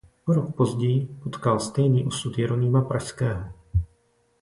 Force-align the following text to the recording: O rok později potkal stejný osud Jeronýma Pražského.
O 0.25 0.33
rok 0.33 0.55
později 0.55 1.05
potkal 1.23 1.59
stejný 1.59 2.05
osud 2.05 2.37
Jeronýma 2.37 2.81
Pražského. 2.81 3.53